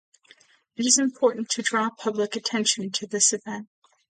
It 0.77 0.87
is 0.87 0.97
important 0.97 1.49
to 1.49 1.61
draw 1.61 1.91
public 1.91 2.35
attention 2.35 2.89
to 2.89 3.05
this 3.05 3.31
event. 3.33 3.67